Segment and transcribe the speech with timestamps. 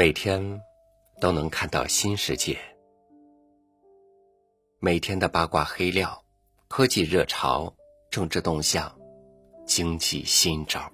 [0.00, 0.62] 每天
[1.20, 2.58] 都能看到新世界，
[4.78, 6.24] 每天的八卦黑料、
[6.68, 7.70] 科技热潮、
[8.10, 8.98] 政治动向、
[9.66, 10.90] 经济新招，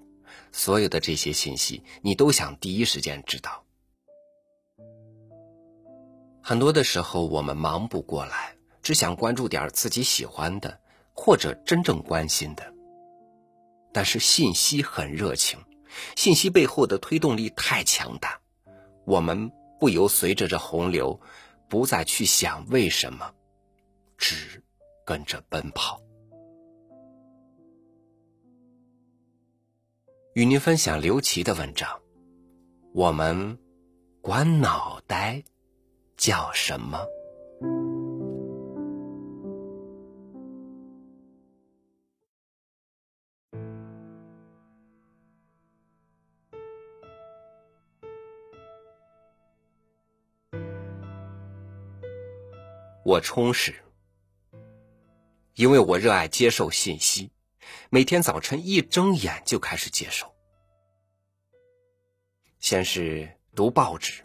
[0.50, 3.64] 所有的这些信息，你都想第一时间知道。
[6.42, 10.80] 很多的时候，我们忙不过来，只想关注点自己喜欢的
[11.14, 12.74] 或者真正关心的。
[13.92, 15.60] 但是信息很热情，
[16.16, 18.40] 信息背后的推动力太强大。
[19.06, 21.18] 我们不由随着这洪流，
[21.68, 23.32] 不再去想为什么，
[24.18, 24.62] 只
[25.04, 26.00] 跟着奔跑。
[30.34, 31.88] 与您分享刘琦的文章，
[32.92, 33.58] 我们
[34.20, 35.42] 管脑袋
[36.16, 36.98] 叫什么？
[53.06, 53.72] 我充实，
[55.54, 57.30] 因为我热爱接受信息，
[57.88, 60.34] 每天早晨一睁眼就开始接受。
[62.58, 64.24] 先是读报纸，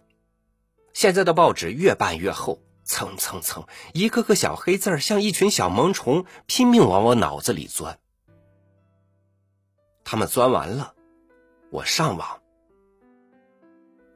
[0.94, 8.00] 现在的报纸越办越厚，蹭蹭蹭，一个个小黑字儿像一群小萌虫，拼命往我脑子里钻。
[10.04, 10.96] 他们钻完了，
[11.70, 12.42] 我上网，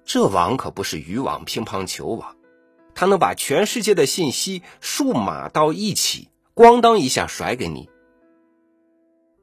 [0.06, 2.36] 这网可不是渔网、乒乓球网。
[2.96, 7.90] 他能把全世界的信息数码到一起，咣当一下甩给你。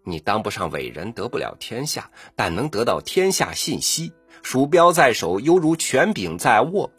[0.05, 4.13] 你当不上伟人，得不了天下，但能得到天下信息。
[4.43, 6.91] 鼠标在手，犹如权柄在握。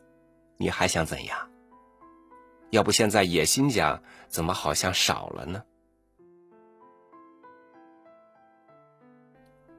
[0.58, 1.50] 你还想怎样？
[2.70, 5.64] 要不现在野心家怎么好像少了呢？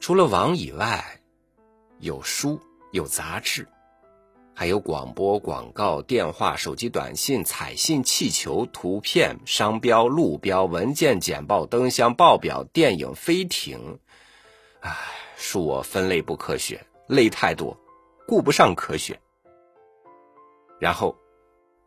[0.00, 1.20] 除了网以外，
[2.00, 2.60] 有书，
[2.92, 3.66] 有杂志。
[4.56, 13.98] 还有广播、广告、电话、手机短信、彩信、气球、图片、商标、路标、文件、简报、灯箱、报表、电影、飞艇。
[14.80, 14.96] 唉，
[15.36, 17.76] 恕我分类不科学，类太多，
[18.28, 19.18] 顾不上科学。
[20.78, 21.16] 然后，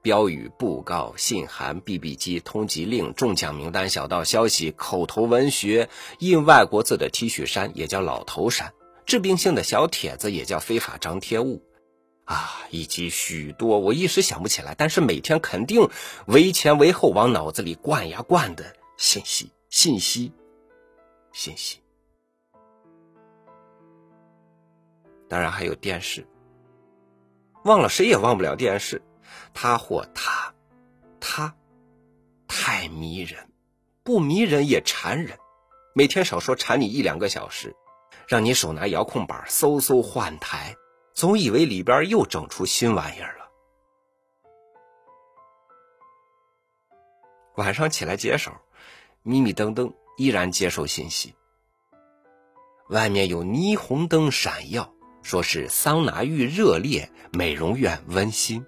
[0.01, 5.89] 标语、布告、信函、BB 机、通缉令、中奖名单、小道消息、口头文学、
[6.19, 8.73] 印外国字的 T 恤衫也叫老头衫，
[9.05, 11.61] 致病性的小帖子也叫非法张贴物。
[12.27, 15.89] 啊，以及许多我一时想不起来，但是每天肯定
[16.25, 20.33] 为前为后往脑子里灌呀灌的信息，信息，
[21.31, 21.79] 信息。
[25.29, 26.27] 当然还有电视，
[27.63, 29.01] 忘了谁也忘不了电视，
[29.53, 30.53] 他或他，
[31.21, 31.55] 他
[32.45, 33.49] 太迷人，
[34.03, 35.37] 不迷人也缠人，
[35.95, 37.73] 每天少说缠你一两个小时，
[38.27, 40.75] 让你手拿遥控板嗖嗖换台。
[41.17, 43.49] 总以为里边又整出新玩意儿了。
[47.55, 48.51] 晚上起来解手，
[49.23, 51.33] 迷迷瞪瞪，依然接受信息。
[52.89, 58.63] 外面有霓虹灯闪耀，说是桑拿浴热烈，美容院温馨。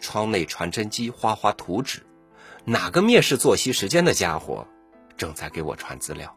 [0.00, 2.02] 窗内传真机哗哗图纸，
[2.64, 4.66] 哪个蔑视作息时间的家伙
[5.18, 6.34] 正在给我传资料？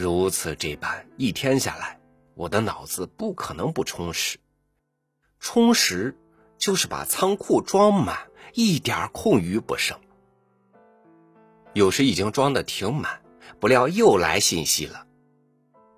[0.00, 1.98] 如此这般，一天下来，
[2.36, 4.38] 我的脑子不可能不充实。
[5.40, 6.16] 充实
[6.56, 8.16] 就是把仓库装满，
[8.54, 9.98] 一点空余不剩。
[11.72, 13.20] 有时已经装的挺满，
[13.58, 15.04] 不料又来信息了，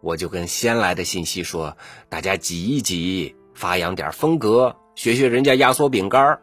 [0.00, 1.77] 我就跟先来的信息说
[2.09, 6.41] ：“大家挤一挤，发扬点风格，学学人家压缩饼干。”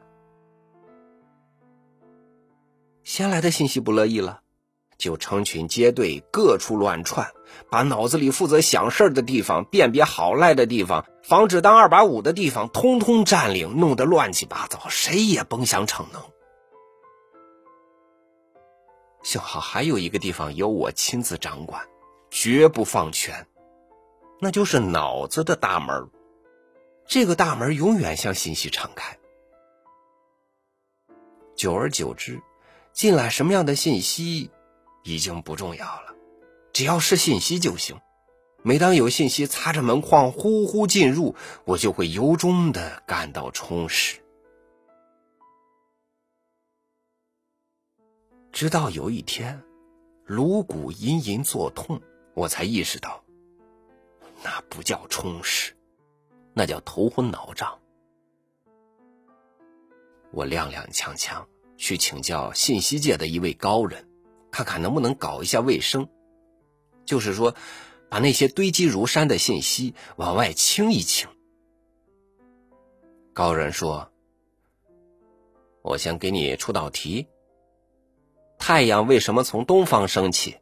[3.03, 4.41] 先来的信息不乐意了。
[4.97, 7.31] 就成群结队，各处乱窜，
[7.69, 16.21] 把脑子里负责想事儿的地方、辨别好赖的地方、防止当二百五的地方，通通占领，弄得乱七八糟，谁也甭想逞能。
[19.23, 21.85] 幸好还有一个地方由我亲自掌管，
[22.31, 23.45] 绝不放权，
[24.39, 26.09] 那就是脑子的大门。
[27.05, 29.17] 这个大门永远向信息敞开。
[31.55, 32.41] 久而久之，
[32.93, 34.49] 进来什么样的信息？
[35.07, 36.13] 已经不重要了，
[36.73, 37.97] 只要是信息就行。
[38.61, 44.19] 每当有信息擦着门框呼呼进入，我就会由衷的感到充实。
[48.51, 49.63] 直到有一天，
[50.25, 52.01] 颅骨隐隐作痛，
[52.33, 53.23] 我才意识到，
[54.43, 55.73] 那不叫充实，
[56.53, 57.79] 那叫头昏脑胀。
[60.31, 61.45] 我踉踉跄跄
[61.77, 64.05] 去请教信息界的一位高人。
[64.57, 66.09] 看看能不能搞一下卫生，
[67.05, 67.53] 就是说，
[68.09, 71.29] 把那些堆积如山的信息往外清一清。
[73.35, 74.11] 高人说
[75.85, 77.27] ：“我先给你出道题。
[78.57, 80.57] 太阳为什么从东方升起？”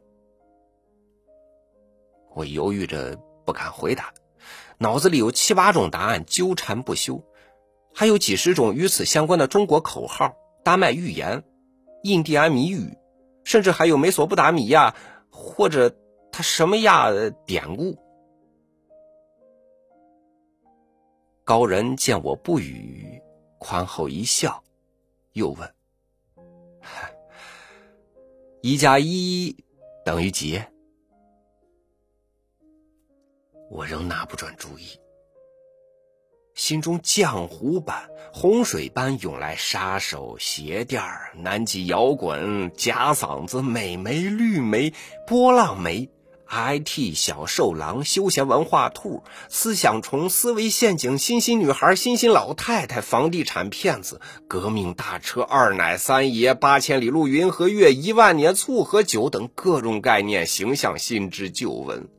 [2.36, 4.12] 我犹豫着不敢回答，
[4.76, 7.24] 脑子里有七八种答案纠缠不休，
[7.94, 11.44] 还有几十种与此相关的中国口号、丹麦寓言、
[12.02, 12.98] 印第安谜语，
[13.46, 14.92] 甚至还有美索不达米亚
[15.30, 15.88] 或者
[16.32, 17.12] 他什么亚
[17.46, 17.96] 典故。
[21.44, 23.22] 高人见我不语，
[23.60, 24.60] 宽厚一笑，
[25.34, 25.74] 又问
[28.62, 29.56] ：“一加一
[30.04, 30.60] 等于几？”
[33.70, 34.98] 我仍拿不准主意，
[36.66, 44.92] 心中浆糊般、洪水般涌来杀手、鞋垫儿南极摇滚、假嗓子、美眉、绿眉、
[45.28, 46.10] 波浪眉、
[46.50, 62.15] IT 小兽狼、休闲文化兔、思想虫、思维陷阱、新兴女孩、新兴老太太、房地产骗子、革命大车、二奶三爷、八千里路云和月、一万年醋和酒等各种概念、形象、新知旧闻。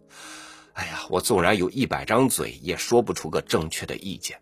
[0.77, 4.39] 哎呀，我纵然有一百张嘴，也说不出个正确的意见。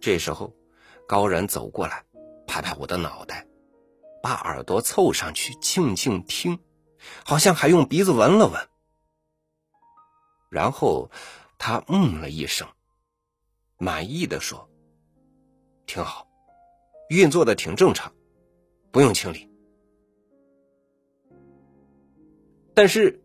[0.00, 0.54] 这时候，
[1.08, 2.04] 高人走过来，
[2.46, 3.44] 拍拍我的脑袋，
[4.22, 6.56] 把耳朵凑上去，静静听，
[7.24, 8.68] 好像还用鼻子闻了闻。
[10.48, 11.10] 然后，
[11.58, 12.68] 他嗯了一声，
[13.76, 14.70] 满意的说
[15.84, 16.28] ：“挺好，
[17.10, 18.14] 运作的挺正常，
[18.92, 19.46] 不用清理。”
[22.78, 23.20] 但是，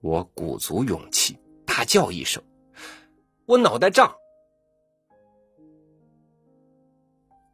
[0.00, 1.36] 我鼓足勇气，
[1.66, 2.40] 大叫一声
[3.44, 4.14] ：“我脑袋胀！”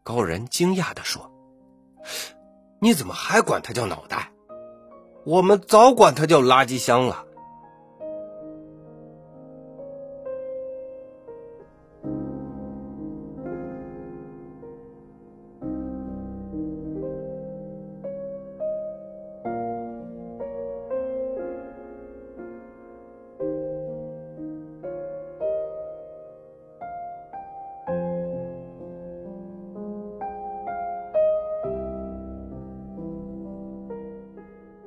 [0.04, 1.32] 高人惊讶的说
[2.82, 4.30] ：“你怎么还管他叫脑袋？
[5.24, 7.25] 我们早管他叫垃圾箱了。”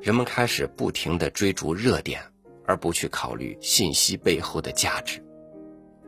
[0.02, 2.22] 人们开始不停的追逐热点，
[2.66, 5.24] 而不去考虑信息背后的价值。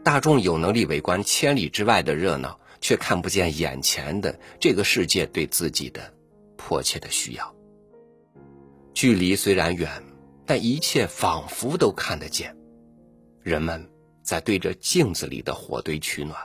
[0.03, 6.13] 大众有能力围观千里之外的热闹，却看不见眼前的这个世界对自己的
[6.57, 7.55] 迫切的需要。
[8.93, 10.03] 距离虽然远，
[10.45, 12.55] 但一切仿佛都看得见。
[13.41, 13.89] 人们
[14.23, 16.37] 在对着镜子里的火堆取暖，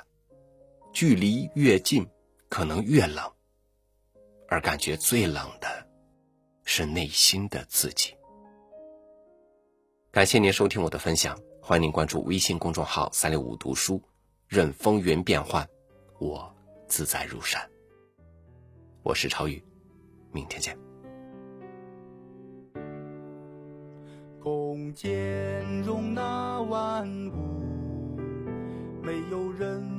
[0.92, 2.06] 距离越近，
[2.48, 3.24] 可能越冷，
[4.48, 5.85] 而感觉最冷的。
[6.66, 8.12] 是内心的自己。
[10.10, 14.02] 感谢您收听我的分享，欢迎您关注微信公众号“三六五读书”，
[14.48, 15.66] 任风云变幻，
[16.18, 16.52] 我
[16.88, 17.62] 自在如山。
[19.02, 19.62] 我是超宇，
[20.32, 20.76] 明天见。
[24.42, 28.16] 空间容纳万物，
[29.02, 29.95] 没有任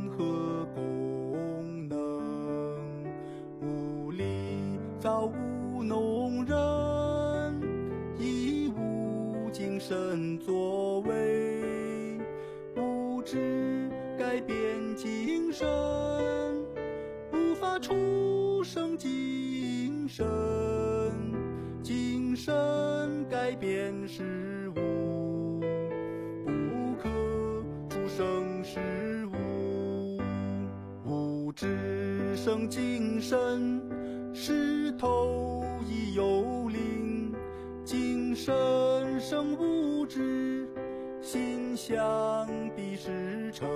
[9.88, 12.20] 神作为，
[12.75, 13.89] 物质
[14.20, 14.58] 改变
[14.98, 15.65] 精神，
[17.32, 20.27] 无法出生精神，
[21.82, 22.53] 精神
[23.29, 25.62] 改变事物，
[26.44, 26.51] 不
[27.01, 27.08] 可
[27.88, 28.82] 出生事
[29.32, 30.20] 物，
[31.06, 33.82] 物质生精神，
[34.34, 37.32] 石头亦有灵，
[37.86, 38.53] 精神
[39.20, 39.56] 生
[40.08, 40.68] 知。
[41.22, 41.98] 心想
[42.76, 43.68] 必是成，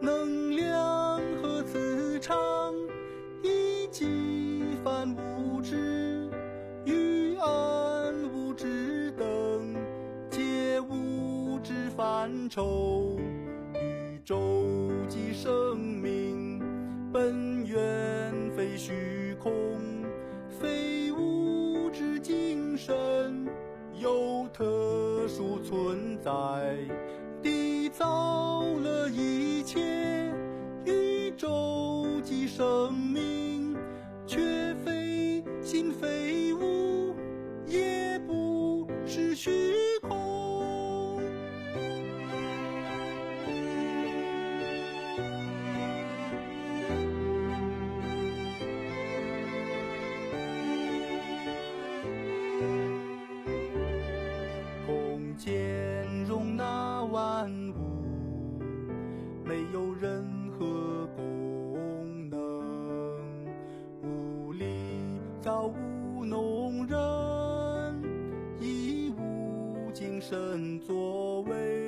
[0.00, 2.72] 能量和磁场
[3.42, 4.06] 以及
[4.84, 6.28] 泛物质
[6.84, 9.74] 与暗物质等，
[10.30, 13.18] 皆物质范畴。
[13.74, 14.38] 宇宙
[15.08, 16.60] 及生命，
[17.12, 19.52] 本源非虚空，
[20.60, 23.48] 非物质精神。
[24.00, 24.64] 有特
[25.28, 26.30] 殊存在，
[27.42, 29.80] 缔造了一切，
[30.84, 33.76] 宇宙及生命，
[34.26, 36.73] 却非心非物，
[70.30, 71.83] 身作为。